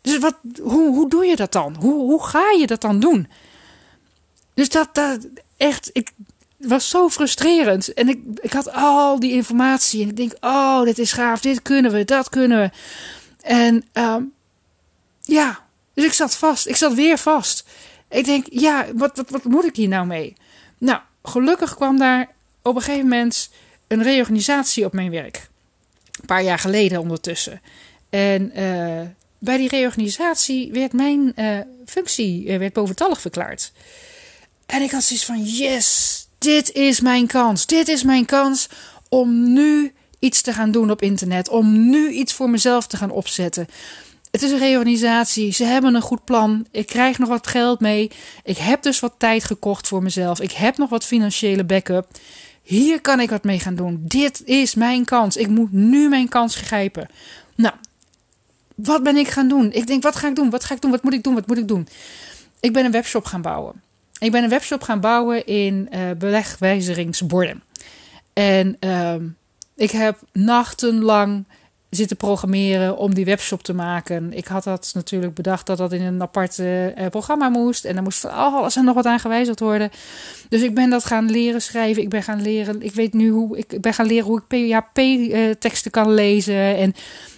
Dus 0.00 0.18
wat, 0.18 0.36
hoe, 0.62 0.94
hoe 0.94 1.08
doe 1.08 1.24
je 1.24 1.36
dat 1.36 1.52
dan? 1.52 1.76
Hoe, 1.80 1.94
hoe 1.94 2.24
ga 2.24 2.50
je 2.50 2.66
dat 2.66 2.80
dan 2.80 3.00
doen? 3.00 3.28
Dus 4.54 4.68
dat, 4.68 4.94
dat 4.94 5.26
echt, 5.56 5.90
ik, 5.92 6.10
was 6.56 6.88
zo 6.88 7.08
frustrerend. 7.08 7.92
En 7.92 8.08
ik, 8.08 8.20
ik 8.40 8.52
had 8.52 8.72
al 8.72 9.20
die 9.20 9.32
informatie. 9.32 10.02
En 10.02 10.08
ik 10.08 10.16
denk, 10.16 10.32
oh, 10.40 10.82
dit 10.82 10.98
is 10.98 11.12
gaaf. 11.12 11.40
Dit 11.40 11.62
kunnen 11.62 11.92
we, 11.92 12.04
dat 12.04 12.28
kunnen 12.28 12.60
we. 12.60 12.70
En 13.42 13.84
um, 13.92 14.32
ja, 15.20 15.60
dus 15.94 16.04
ik 16.04 16.12
zat 16.12 16.36
vast. 16.36 16.66
Ik 16.66 16.76
zat 16.76 16.94
weer 16.94 17.18
vast. 17.18 17.64
Ik 18.08 18.24
denk, 18.24 18.46
ja, 18.50 18.86
wat, 18.94 19.16
wat, 19.16 19.30
wat 19.30 19.44
moet 19.44 19.64
ik 19.64 19.76
hier 19.76 19.88
nou 19.88 20.06
mee? 20.06 20.36
Nou, 20.78 21.00
gelukkig 21.22 21.74
kwam 21.74 21.98
daar 21.98 22.28
op 22.62 22.76
een 22.76 22.82
gegeven 22.82 23.08
moment 23.08 23.50
een 23.86 24.02
reorganisatie 24.02 24.84
op 24.84 24.92
mijn 24.92 25.10
werk. 25.10 25.48
Een 26.20 26.26
paar 26.26 26.42
jaar 26.42 26.58
geleden 26.58 27.00
ondertussen. 27.00 27.60
En 28.10 28.52
uh, 28.58 29.00
bij 29.38 29.56
die 29.56 29.68
reorganisatie 29.68 30.72
werd 30.72 30.92
mijn 30.92 31.32
uh, 31.36 31.58
functie 31.86 32.44
uh, 32.44 32.58
werd 32.58 32.72
boventallig 32.72 33.20
verklaard. 33.20 33.72
En 34.66 34.82
ik 34.82 34.90
had 34.90 35.02
zoiets 35.02 35.24
van: 35.24 35.44
yes, 35.44 36.26
dit 36.38 36.72
is 36.72 37.00
mijn 37.00 37.26
kans. 37.26 37.66
Dit 37.66 37.88
is 37.88 38.02
mijn 38.02 38.24
kans 38.24 38.68
om 39.08 39.52
nu 39.52 39.92
iets 40.18 40.42
te 40.42 40.52
gaan 40.52 40.70
doen 40.70 40.90
op 40.90 41.02
internet. 41.02 41.48
Om 41.48 41.90
nu 41.90 42.10
iets 42.10 42.32
voor 42.32 42.50
mezelf 42.50 42.86
te 42.86 42.96
gaan 42.96 43.10
opzetten. 43.10 43.66
Het 44.30 44.42
is 44.42 44.50
een 44.50 44.58
reorganisatie. 44.58 45.52
Ze 45.52 45.64
hebben 45.64 45.94
een 45.94 46.00
goed 46.00 46.24
plan. 46.24 46.66
Ik 46.70 46.86
krijg 46.86 47.18
nog 47.18 47.28
wat 47.28 47.46
geld 47.46 47.80
mee. 47.80 48.10
Ik 48.44 48.56
heb 48.56 48.82
dus 48.82 49.00
wat 49.00 49.14
tijd 49.18 49.44
gekocht 49.44 49.88
voor 49.88 50.02
mezelf. 50.02 50.40
Ik 50.40 50.52
heb 50.52 50.76
nog 50.76 50.90
wat 50.90 51.04
financiële 51.04 51.64
backup. 51.64 52.06
Hier 52.70 53.00
kan 53.00 53.20
ik 53.20 53.30
wat 53.30 53.44
mee 53.44 53.58
gaan 53.58 53.74
doen. 53.74 54.00
Dit 54.02 54.42
is 54.44 54.74
mijn 54.74 55.04
kans. 55.04 55.36
Ik 55.36 55.48
moet 55.48 55.72
nu 55.72 56.08
mijn 56.08 56.28
kans 56.28 56.54
grijpen. 56.54 57.08
Nou, 57.54 57.74
wat 58.74 59.02
ben 59.02 59.16
ik 59.16 59.28
gaan 59.28 59.48
doen? 59.48 59.72
Ik 59.72 59.86
denk, 59.86 60.02
wat 60.02 60.16
ga 60.16 60.28
ik 60.28 60.34
doen? 60.34 60.50
Wat 60.50 60.64
ga 60.64 60.74
ik 60.74 60.80
doen? 60.80 60.90
Wat 60.90 61.02
moet 61.02 61.12
ik 61.12 61.22
doen? 61.22 61.34
Wat 61.34 61.46
moet 61.46 61.58
ik 61.58 61.68
doen? 61.68 61.88
Ik 62.60 62.72
ben 62.72 62.84
een 62.84 62.90
webshop 62.90 63.24
gaan 63.24 63.42
bouwen. 63.42 63.82
Ik 64.18 64.30
ben 64.30 64.42
een 64.42 64.48
webshop 64.48 64.82
gaan 64.82 65.00
bouwen 65.00 65.46
in 65.46 65.88
uh. 65.94 66.10
En 68.32 68.76
uh, 68.80 69.14
ik 69.74 69.90
heb 69.90 70.18
nachtenlang 70.32 71.44
zitten 71.90 72.16
programmeren 72.16 72.96
om 72.96 73.14
die 73.14 73.24
webshop 73.24 73.62
te 73.62 73.72
maken. 73.72 74.32
Ik 74.32 74.46
had 74.46 74.64
dat 74.64 74.90
natuurlijk 74.94 75.34
bedacht 75.34 75.66
dat 75.66 75.78
dat 75.78 75.92
in 75.92 76.02
een 76.02 76.22
apart 76.22 76.58
uh, 76.58 76.86
programma 77.10 77.48
moest. 77.48 77.84
En 77.84 77.94
dan 77.94 78.04
moest 78.04 78.20
van 78.20 78.30
alles 78.30 78.76
en 78.76 78.84
nog 78.84 78.94
wat 78.94 79.06
aan 79.06 79.20
gewijzigd 79.20 79.60
worden. 79.60 79.90
Dus 80.48 80.62
ik 80.62 80.74
ben 80.74 80.90
dat 80.90 81.04
gaan 81.04 81.30
leren 81.30 81.62
schrijven. 81.62 82.02
Ik 82.02 82.08
ben 82.08 82.22
gaan 82.22 82.42
leren. 82.42 82.82
Ik 82.82 82.94
weet 82.94 83.12
nu 83.12 83.28
hoe 83.28 83.58
ik 83.58 83.80
ben 83.80 83.94
gaan 83.94 84.06
leren 84.06 84.26
hoe 84.26 84.42
ik 84.46 84.68
PHP-teksten 84.92 85.90
kan 85.90 86.14
lezen. 86.14 86.76
En 86.76 86.94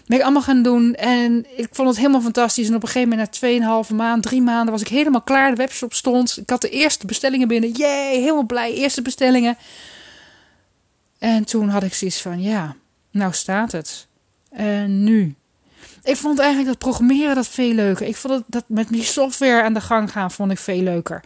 ben 0.07 0.19
ik 0.19 0.23
allemaal 0.23 0.43
gaan 0.43 0.63
doen. 0.63 0.95
En 0.95 1.47
ik 1.57 1.69
vond 1.71 1.89
het 1.89 1.97
helemaal 1.97 2.21
fantastisch. 2.21 2.69
En 2.69 2.75
op 2.75 2.83
een 2.83 2.89
gegeven 2.89 3.09
moment, 3.09 3.41
na 3.41 3.85
2,5 3.89 3.95
maand, 3.95 4.23
drie 4.23 4.43
maanden, 4.43 4.73
was 4.73 4.81
ik 4.81 4.89
helemaal 4.89 5.23
klaar. 5.23 5.51
De 5.51 5.57
webshop 5.57 5.95
stond. 5.95 6.39
Ik 6.39 6.51
had 6.51 6.61
de 6.61 6.71
eerste 6.71 7.07
bestellingen 7.07 7.49
binnen. 7.49 7.71
Jee, 7.71 8.21
helemaal 8.21 8.47
blij. 8.47 8.75
Eerste 8.75 9.03
bestellingen. 9.03 9.57
En 11.19 11.45
toen 11.45 11.69
had 11.69 11.83
ik 11.83 11.95
zoiets 11.95 12.21
van: 12.21 12.43
ja, 12.43 12.77
nou 13.11 13.33
staat 13.33 13.73
het. 13.73 14.11
En 14.53 15.05
nu? 15.05 15.35
Ik 16.03 16.17
vond 16.17 16.39
eigenlijk 16.39 16.69
dat 16.69 16.79
programmeren 16.79 17.35
dat 17.35 17.49
veel 17.49 17.73
leuker. 17.73 18.07
Ik 18.07 18.17
vond 18.17 18.43
dat 18.47 18.65
met 18.67 18.89
die 18.89 19.03
software 19.03 19.63
aan 19.63 19.75
de 19.75 19.81
gang 19.81 20.13
gaan 20.13 20.31
vond 20.31 20.51
ik 20.51 20.59
veel 20.59 20.83
leuker. 20.83 21.25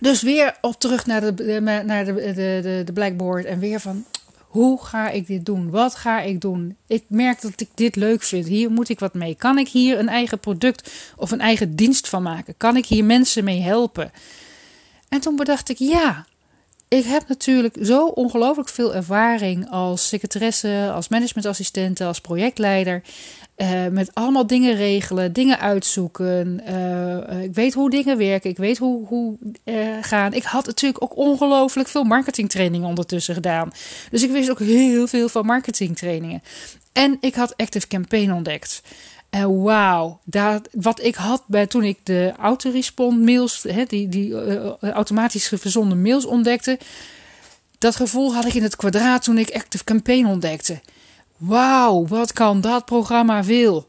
Dus 0.00 0.22
weer 0.22 0.56
op 0.60 0.80
terug 0.80 1.06
naar 1.06 1.34
de, 1.34 1.60
naar 1.84 2.04
de, 2.04 2.14
de, 2.14 2.82
de 2.84 2.92
Blackboard 2.92 3.44
en 3.44 3.58
weer 3.58 3.80
van 3.80 4.04
hoe 4.48 4.84
ga 4.84 5.10
ik 5.10 5.26
dit 5.26 5.46
doen? 5.46 5.70
Wat 5.70 5.94
ga 5.94 6.20
ik 6.20 6.40
doen? 6.40 6.76
Ik 6.86 7.04
merk 7.08 7.40
dat 7.40 7.60
ik 7.60 7.68
dit 7.74 7.96
leuk 7.96 8.22
vind. 8.22 8.46
Hier 8.46 8.70
moet 8.70 8.88
ik 8.88 8.98
wat 8.98 9.14
mee. 9.14 9.34
Kan 9.34 9.58
ik 9.58 9.68
hier 9.68 9.98
een 9.98 10.08
eigen 10.08 10.38
product 10.38 10.90
of 11.16 11.30
een 11.30 11.40
eigen 11.40 11.76
dienst 11.76 12.08
van 12.08 12.22
maken? 12.22 12.54
Kan 12.56 12.76
ik 12.76 12.86
hier 12.86 13.04
mensen 13.04 13.44
mee 13.44 13.60
helpen? 13.60 14.12
En 15.08 15.20
toen 15.20 15.36
bedacht 15.36 15.68
ik 15.68 15.78
ja, 15.78 16.26
ik 16.88 17.04
heb 17.04 17.28
natuurlijk 17.28 17.76
zo 17.82 18.06
ongelooflijk 18.06 18.68
veel 18.68 18.94
ervaring 18.94 19.70
als 19.70 20.08
secretaresse, 20.08 20.90
als 20.94 21.08
managementassistente, 21.08 22.04
als 22.04 22.20
projectleider. 22.20 23.02
Uh, 23.56 23.86
met 23.86 24.10
allemaal 24.14 24.46
dingen 24.46 24.74
regelen, 24.74 25.32
dingen 25.32 25.58
uitzoeken. 25.58 26.60
Uh, 26.68 27.42
ik 27.42 27.54
weet 27.54 27.74
hoe 27.74 27.90
dingen 27.90 28.18
werken, 28.18 28.50
ik 28.50 28.56
weet 28.56 28.78
hoe, 28.78 29.06
hoe 29.06 29.36
gaan. 30.00 30.32
Ik 30.32 30.42
had 30.42 30.66
natuurlijk 30.66 31.02
ook 31.02 31.16
ongelooflijk 31.16 31.88
veel 31.88 32.04
marketingtrainingen 32.04 32.88
ondertussen 32.88 33.34
gedaan. 33.34 33.70
Dus 34.10 34.22
ik 34.22 34.30
wist 34.30 34.50
ook 34.50 34.58
heel 34.58 35.06
veel 35.06 35.28
van 35.28 35.46
marketingtrainingen. 35.46 36.42
En 36.92 37.16
ik 37.20 37.34
had 37.34 37.56
Active 37.56 37.86
Campaign 37.86 38.32
ontdekt. 38.32 38.82
En 39.30 39.62
wauw, 39.62 40.20
wat 40.72 41.02
ik 41.02 41.14
had 41.14 41.42
bij 41.46 41.66
toen 41.66 41.84
ik 41.84 41.98
de 42.02 42.32
autorespond 42.38 43.20
mails, 43.20 43.66
die, 43.88 44.08
die 44.08 44.28
uh, 44.28 44.72
automatisch 44.80 45.52
verzonden 45.56 46.02
mails 46.02 46.24
ontdekte, 46.24 46.78
dat 47.78 47.96
gevoel 47.96 48.34
had 48.34 48.44
ik 48.44 48.54
in 48.54 48.62
het 48.62 48.76
kwadraat 48.76 49.22
toen 49.22 49.38
ik 49.38 49.54
Active 49.54 49.84
Campaign 49.84 50.26
ontdekte. 50.26 50.80
Wauw, 51.36 52.06
wat 52.06 52.32
kan 52.32 52.60
dat 52.60 52.84
programma 52.84 53.44
veel? 53.44 53.86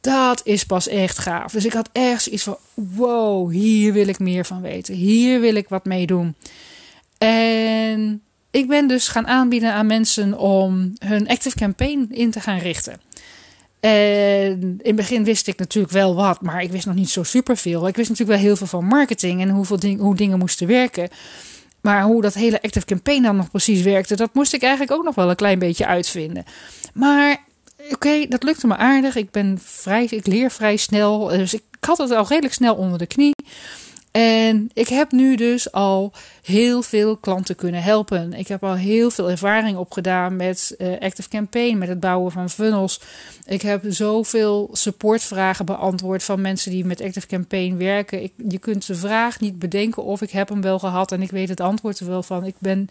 Dat 0.00 0.40
is 0.44 0.64
pas 0.64 0.88
echt 0.88 1.18
gaaf. 1.18 1.52
Dus 1.52 1.64
ik 1.64 1.72
had 1.72 1.88
echt 1.92 2.26
iets 2.26 2.42
van: 2.42 2.56
wow, 2.74 3.50
hier 3.52 3.92
wil 3.92 4.08
ik 4.08 4.18
meer 4.18 4.44
van 4.44 4.60
weten. 4.60 4.94
Hier 4.94 5.40
wil 5.40 5.54
ik 5.54 5.68
wat 5.68 5.84
mee 5.84 6.06
doen. 6.06 6.34
En 7.18 8.22
ik 8.50 8.68
ben 8.68 8.86
dus 8.86 9.08
gaan 9.08 9.26
aanbieden 9.26 9.72
aan 9.72 9.86
mensen 9.86 10.38
om 10.38 10.92
hun 10.98 11.28
Active 11.28 11.56
Campaign 11.56 12.06
in 12.10 12.30
te 12.30 12.40
gaan 12.40 12.58
richten. 12.58 13.00
In 13.84 14.80
het 14.82 14.96
begin 14.96 15.24
wist 15.24 15.46
ik 15.46 15.58
natuurlijk 15.58 15.92
wel 15.92 16.14
wat, 16.14 16.40
maar 16.40 16.62
ik 16.62 16.70
wist 16.70 16.86
nog 16.86 16.94
niet 16.94 17.10
zo 17.10 17.22
superveel. 17.22 17.88
Ik 17.88 17.96
wist 17.96 18.08
natuurlijk 18.08 18.38
wel 18.38 18.46
heel 18.46 18.56
veel 18.56 18.66
van 18.66 18.84
marketing 18.84 19.40
en 19.40 19.48
hoeveel 19.48 19.78
hoe 19.98 20.16
dingen 20.16 20.38
moesten 20.38 20.66
werken. 20.66 21.08
Maar 21.80 22.02
hoe 22.02 22.22
dat 22.22 22.34
hele 22.34 22.62
Active 22.62 22.86
Campaign 22.86 23.22
dan 23.22 23.36
nog 23.36 23.50
precies 23.50 23.82
werkte, 23.82 24.16
dat 24.16 24.34
moest 24.34 24.52
ik 24.52 24.62
eigenlijk 24.62 24.92
ook 24.92 25.04
nog 25.04 25.14
wel 25.14 25.30
een 25.30 25.36
klein 25.36 25.58
beetje 25.58 25.86
uitvinden. 25.86 26.44
Maar 26.94 27.44
oké, 27.90 28.26
dat 28.28 28.42
lukte 28.42 28.66
me 28.66 28.76
aardig. 28.76 29.16
Ik 29.16 29.30
ben 29.30 29.58
vrij, 29.62 30.04
ik 30.04 30.26
leer 30.26 30.50
vrij 30.50 30.76
snel. 30.76 31.26
Dus 31.26 31.54
ik 31.54 31.62
had 31.80 31.98
het 31.98 32.10
al 32.10 32.26
redelijk 32.28 32.54
snel 32.54 32.74
onder 32.74 32.98
de 32.98 33.06
knie. 33.06 33.34
En 34.16 34.70
ik 34.72 34.88
heb 34.88 35.12
nu 35.12 35.36
dus 35.36 35.72
al 35.72 36.12
heel 36.42 36.82
veel 36.82 37.16
klanten 37.16 37.56
kunnen 37.56 37.82
helpen. 37.82 38.32
Ik 38.32 38.48
heb 38.48 38.64
al 38.64 38.74
heel 38.74 39.10
veel 39.10 39.30
ervaring 39.30 39.76
opgedaan 39.76 40.36
met 40.36 40.74
uh, 40.78 40.98
Active 41.00 41.28
Campaign, 41.28 41.78
met 41.78 41.88
het 41.88 42.00
bouwen 42.00 42.32
van 42.32 42.50
funnels. 42.50 43.00
Ik 43.46 43.62
heb 43.62 43.82
zoveel 43.88 44.68
supportvragen 44.72 45.64
beantwoord 45.64 46.22
van 46.22 46.40
mensen 46.40 46.70
die 46.70 46.84
met 46.84 47.00
Active 47.00 47.26
Campaign 47.26 47.76
werken. 47.76 48.30
Je 48.48 48.58
kunt 48.58 48.86
de 48.86 48.94
vraag 48.94 49.40
niet 49.40 49.58
bedenken 49.58 50.04
of 50.04 50.22
ik 50.22 50.30
heb 50.30 50.48
hem 50.48 50.60
wel 50.60 50.78
gehad 50.78 51.12
en 51.12 51.22
ik 51.22 51.30
weet 51.30 51.48
het 51.48 51.60
antwoord 51.60 51.98
er 52.00 52.06
wel 52.06 52.22
van. 52.22 52.44
Ik 52.44 52.56
ben 52.58 52.88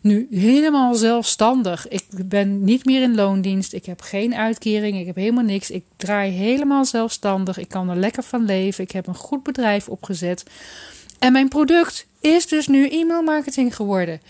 nu 0.00 0.26
helemaal 0.30 0.94
zelfstandig. 0.94 1.88
Ik 1.88 2.04
ben 2.10 2.64
niet 2.64 2.84
meer 2.84 3.02
in 3.02 3.14
loondienst. 3.14 3.72
Ik 3.72 3.86
heb 3.86 4.00
geen 4.00 4.34
uitkering. 4.34 4.98
Ik 4.98 5.06
heb 5.06 5.16
helemaal 5.16 5.44
niks. 5.44 5.70
Ik 5.70 5.84
draai 5.96 6.30
helemaal 6.30 6.84
zelfstandig. 6.84 7.58
Ik 7.58 7.68
kan 7.68 7.88
er 7.88 7.96
lekker 7.96 8.22
van 8.22 8.44
leven. 8.44 8.84
Ik 8.84 8.90
heb 8.90 9.06
een 9.06 9.14
goed 9.14 9.42
bedrijf 9.42 9.88
opgezet. 9.88 10.44
En 11.18 11.32
mijn 11.32 11.48
product 11.48 12.06
is 12.20 12.46
dus 12.46 12.68
nu 12.68 12.88
e-mailmarketing 12.88 13.76
geworden. 13.76 14.20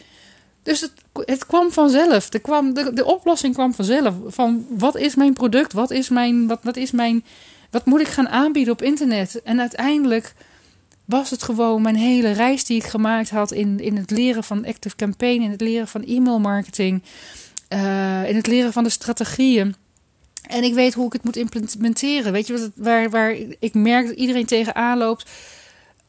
Dus 0.63 0.81
het, 0.81 0.93
het 1.13 1.47
kwam 1.47 1.73
vanzelf. 1.73 2.29
De, 2.29 2.39
kwam, 2.39 2.75
de, 2.75 2.93
de 2.93 3.05
oplossing 3.05 3.55
kwam 3.55 3.75
vanzelf. 3.75 4.15
Van 4.27 4.67
wat 4.69 4.97
is 4.97 5.15
mijn 5.15 5.33
product? 5.33 5.73
Wat 5.73 5.91
is 5.91 6.09
mijn. 6.09 6.47
Wat, 6.47 6.59
wat 6.63 6.77
is 6.77 6.91
mijn. 6.91 7.25
Wat 7.71 7.85
moet 7.85 8.01
ik 8.01 8.09
gaan 8.09 8.29
aanbieden 8.29 8.73
op 8.73 8.83
internet? 8.83 9.43
En 9.43 9.61
uiteindelijk 9.61 10.35
was 11.11 11.31
het 11.31 11.43
gewoon 11.43 11.83
mijn 11.83 11.97
hele 11.97 12.31
reis 12.31 12.65
die 12.65 12.77
ik 12.77 12.85
gemaakt 12.85 13.31
had 13.31 13.53
in, 13.53 13.81
in 13.81 13.97
het 13.97 14.11
leren 14.11 14.45
van 14.45 14.67
Active 14.67 14.97
Campaign, 14.97 15.43
in 15.43 15.51
het 15.51 15.61
leren 15.61 15.89
van 15.89 16.05
e-mail 16.05 16.41
marketing, 16.41 17.03
uh, 17.69 18.29
in 18.29 18.37
het 18.37 18.47
leren 18.47 18.73
van 18.73 18.85
de 18.85 18.91
strategieën. 18.91 19.75
En 20.43 20.65
ik 20.65 20.75
weet 20.75 20.95
hoe 20.95 21.07
ik 21.07 21.13
het 21.13 21.25
moet 21.25 21.37
implementeren. 21.37 22.33
Weet 22.33 22.47
je 22.47 22.53
wat 22.53 22.63
het, 22.63 22.73
waar, 22.75 23.11
waar 23.11 23.37
ik 23.59 23.75
merk 23.75 24.07
dat 24.07 24.17
iedereen 24.17 24.47
tegenaan 24.47 24.99
loopt? 24.99 25.31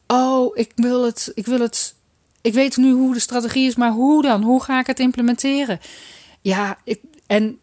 Oh, 0.06 0.56
ik 0.56 0.72
wil 0.74 1.04
het, 1.04 1.32
ik 1.34 1.46
wil 1.46 1.60
het. 1.60 1.94
Ik 2.40 2.54
weet 2.54 2.76
nu 2.76 2.92
hoe 2.92 3.14
de 3.14 3.20
strategie 3.20 3.66
is, 3.66 3.76
maar 3.76 3.90
hoe 3.90 4.22
dan? 4.22 4.42
Hoe 4.42 4.62
ga 4.62 4.80
ik 4.80 4.86
het 4.86 5.00
implementeren? 5.00 5.80
Ja, 6.40 6.78
ik, 6.84 7.00
en 7.26 7.58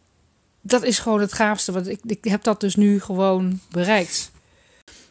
dat 0.62 0.84
is 0.84 1.00
gewoon 1.00 1.22
het 1.22 1.34
gaafste. 1.34 1.72
Want 1.72 1.88
ik, 1.88 2.00
ik 2.06 2.24
heb 2.24 2.44
dat 2.44 2.60
dus 2.60 2.76
nu 2.76 3.02
gewoon 3.02 3.60
bereikt 3.72 4.32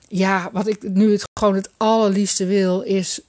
ja, 0.09 0.51
wat 0.53 0.67
ik 0.67 0.83
nu 0.83 1.13
het 1.13 1.25
gewoon 1.35 1.55
het 1.55 1.71
allerliefste 1.77 2.47
wil, 2.47 2.81
is 2.81 3.21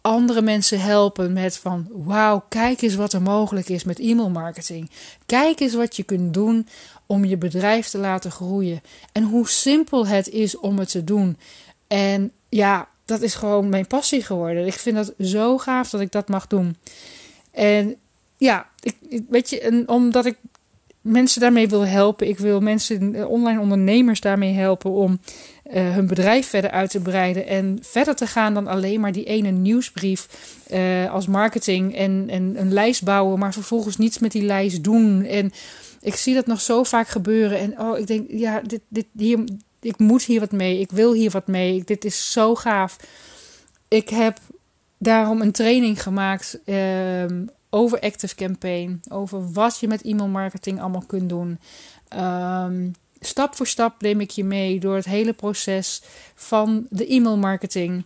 andere 0.00 0.42
mensen 0.42 0.80
helpen 0.80 1.32
met 1.32 1.56
van 1.56 1.86
wauw, 1.90 2.44
kijk 2.48 2.82
eens 2.82 2.94
wat 2.94 3.12
er 3.12 3.22
mogelijk 3.22 3.68
is 3.68 3.84
met 3.84 3.98
e-mailmarketing. 3.98 4.90
Kijk 5.26 5.60
eens 5.60 5.74
wat 5.74 5.96
je 5.96 6.02
kunt 6.02 6.34
doen 6.34 6.68
om 7.06 7.24
je 7.24 7.36
bedrijf 7.36 7.88
te 7.88 7.98
laten 7.98 8.30
groeien. 8.30 8.82
En 9.12 9.22
hoe 9.22 9.48
simpel 9.48 10.06
het 10.06 10.28
is 10.28 10.58
om 10.58 10.78
het 10.78 10.90
te 10.90 11.04
doen. 11.04 11.36
En 11.86 12.32
ja, 12.48 12.88
dat 13.04 13.20
is 13.20 13.34
gewoon 13.34 13.68
mijn 13.68 13.86
passie 13.86 14.22
geworden. 14.22 14.66
Ik 14.66 14.72
vind 14.72 14.96
dat 14.96 15.12
zo 15.18 15.58
gaaf 15.58 15.90
dat 15.90 16.00
ik 16.00 16.12
dat 16.12 16.28
mag 16.28 16.46
doen. 16.46 16.76
En 17.50 17.96
ja, 18.36 18.68
ik, 18.80 19.22
weet 19.28 19.50
je, 19.50 19.82
omdat 19.86 20.26
ik 20.26 20.36
mensen 21.00 21.40
daarmee 21.40 21.68
wil 21.68 21.86
helpen. 21.86 22.28
Ik 22.28 22.38
wil 22.38 22.60
mensen, 22.60 23.14
eh, 23.14 23.30
online 23.30 23.60
ondernemers 23.60 24.20
daarmee 24.20 24.52
helpen 24.52 24.90
om 24.90 25.20
uh, 25.74 25.94
hun 25.94 26.06
bedrijf 26.06 26.48
verder 26.48 26.70
uit 26.70 26.90
te 26.90 27.00
breiden. 27.00 27.46
En 27.46 27.78
verder 27.82 28.14
te 28.14 28.26
gaan 28.26 28.54
dan 28.54 28.66
alleen 28.66 29.00
maar 29.00 29.12
die 29.12 29.24
ene 29.24 29.50
nieuwsbrief 29.50 30.28
uh, 30.72 31.12
als 31.12 31.26
marketing 31.26 31.96
en, 31.96 32.26
en 32.28 32.60
een 32.60 32.72
lijst 32.72 33.04
bouwen, 33.04 33.38
maar 33.38 33.52
vervolgens 33.52 33.96
niets 33.96 34.18
met 34.18 34.32
die 34.32 34.42
lijst 34.42 34.84
doen. 34.84 35.24
En 35.24 35.52
ik 36.00 36.14
zie 36.14 36.34
dat 36.34 36.46
nog 36.46 36.60
zo 36.60 36.82
vaak 36.82 37.08
gebeuren. 37.08 37.58
En 37.58 37.80
oh, 37.80 37.98
ik 37.98 38.06
denk, 38.06 38.30
ja, 38.30 38.60
dit, 38.60 38.80
dit, 38.88 39.06
hier, 39.16 39.44
ik 39.80 39.98
moet 39.98 40.22
hier 40.22 40.40
wat 40.40 40.52
mee. 40.52 40.80
Ik 40.80 40.90
wil 40.90 41.12
hier 41.12 41.30
wat 41.30 41.46
mee. 41.46 41.82
Dit 41.84 42.04
is 42.04 42.32
zo 42.32 42.54
gaaf. 42.54 42.96
Ik 43.88 44.08
heb 44.08 44.38
daarom 44.98 45.40
een 45.40 45.52
training 45.52 46.02
gemaakt 46.02 46.60
uh, 46.64 47.24
over 47.70 48.00
Active 48.00 48.34
Campaign, 48.34 49.00
over 49.08 49.52
wat 49.52 49.78
je 49.80 49.88
met 49.88 50.02
e-mail 50.02 50.28
marketing 50.28 50.80
allemaal 50.80 51.04
kunt 51.06 51.28
doen. 51.28 51.58
Um, 52.16 52.92
stap 53.20 53.56
voor 53.56 53.66
stap 53.66 54.00
neem 54.02 54.20
ik 54.20 54.30
je 54.30 54.44
mee 54.44 54.80
door 54.80 54.94
het 54.94 55.04
hele 55.04 55.32
proces 55.32 56.02
van 56.34 56.86
de 56.90 57.06
e-mail 57.06 57.36
marketing. 57.36 58.04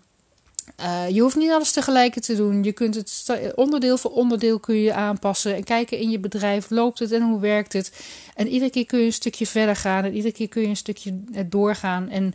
Uh, 0.80 1.08
je 1.08 1.20
hoeft 1.20 1.36
niet 1.36 1.50
alles 1.50 1.72
tegelijk 1.72 2.20
te 2.20 2.36
doen. 2.36 2.62
Je 2.62 2.72
kunt 2.72 2.94
het 2.94 3.52
onderdeel 3.54 3.98
voor 3.98 4.10
onderdeel 4.10 4.58
kun 4.58 4.76
je 4.76 4.92
aanpassen 4.92 5.54
en 5.54 5.64
kijken 5.64 5.98
in 5.98 6.10
je 6.10 6.18
bedrijf 6.18 6.70
loopt 6.70 6.98
het 6.98 7.12
en 7.12 7.22
hoe 7.22 7.40
werkt 7.40 7.72
het. 7.72 7.92
En 8.34 8.48
iedere 8.48 8.70
keer 8.70 8.86
kun 8.86 8.98
je 8.98 9.06
een 9.06 9.12
stukje 9.12 9.46
verder 9.46 9.76
gaan 9.76 10.04
en 10.04 10.14
iedere 10.14 10.34
keer 10.34 10.48
kun 10.48 10.62
je 10.62 10.68
een 10.68 10.76
stukje 10.76 11.20
doorgaan. 11.46 12.08
En 12.08 12.34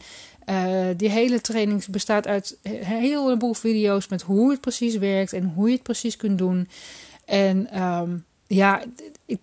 uh, 0.49 0.87
die 0.97 1.09
hele 1.09 1.41
training 1.41 1.85
bestaat 1.85 2.27
uit 2.27 2.57
een 2.61 2.83
heleboel 2.83 3.53
video's 3.53 4.07
met 4.07 4.21
hoe 4.21 4.51
het 4.51 4.61
precies 4.61 4.97
werkt 4.97 5.33
en 5.33 5.51
hoe 5.55 5.67
je 5.67 5.73
het 5.73 5.83
precies 5.83 6.17
kunt 6.17 6.37
doen. 6.37 6.67
En 7.25 7.81
um, 7.83 8.25
ja, 8.47 8.83
ik, 9.25 9.39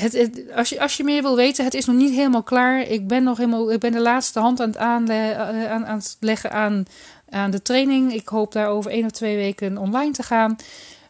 het, 0.00 0.42
als, 0.54 0.68
je, 0.68 0.80
als 0.80 0.96
je 0.96 1.04
meer 1.04 1.22
wil 1.22 1.36
weten, 1.36 1.64
het 1.64 1.74
is 1.74 1.84
nog 1.84 1.96
niet 1.96 2.14
helemaal 2.14 2.42
klaar. 2.42 2.80
Ik 2.80 3.06
ben 3.06 3.22
nog 3.22 3.36
helemaal, 3.36 3.72
ik 3.72 3.80
ben 3.80 3.92
de 3.92 4.00
laatste 4.00 4.40
hand 4.40 4.60
aan 4.60 4.68
het, 4.68 4.76
aanle, 4.76 5.12
eh, 5.12 5.70
aan, 5.70 5.86
aan 5.86 5.98
het 5.98 6.16
leggen 6.20 6.52
aan, 6.52 6.84
aan 7.28 7.50
de 7.50 7.62
training. 7.62 8.12
Ik 8.12 8.28
hoop 8.28 8.52
daar 8.52 8.68
over 8.68 8.90
één 8.90 9.04
of 9.04 9.10
twee 9.10 9.36
weken 9.36 9.78
online 9.78 10.12
te 10.12 10.22
gaan. 10.22 10.56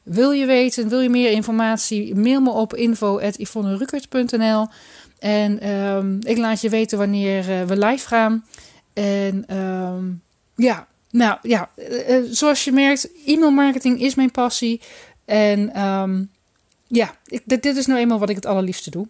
Wil 0.02 0.30
je 0.30 0.46
weten, 0.46 0.88
wil 0.88 1.00
je 1.00 1.08
meer 1.08 1.30
informatie, 1.30 2.14
mail 2.14 2.40
me 2.40 2.50
op 2.50 2.74
info.yvonnerukert.nl 2.74 4.66
En 5.18 5.68
um, 5.70 6.18
ik 6.22 6.38
laat 6.38 6.60
je 6.60 6.68
weten 6.68 6.98
wanneer 6.98 7.48
uh, 7.48 7.62
we 7.62 7.78
live 7.78 8.06
gaan. 8.06 8.44
En 8.92 9.56
um, 9.56 10.22
ja, 10.56 10.86
nou 11.10 11.38
ja, 11.42 11.70
uh, 12.08 12.16
zoals 12.30 12.64
je 12.64 12.72
merkt, 12.72 13.08
e-mail 13.26 13.50
marketing 13.50 14.00
is 14.00 14.14
mijn 14.14 14.30
passie. 14.30 14.80
En 15.24 15.82
um, 15.82 16.30
ja, 16.88 17.14
ik, 17.26 17.42
dit, 17.44 17.62
dit 17.62 17.76
is 17.76 17.86
nou 17.86 18.00
eenmaal 18.00 18.18
wat 18.18 18.30
ik 18.30 18.36
het 18.36 18.46
allerliefste 18.46 18.90
doe. 18.90 19.08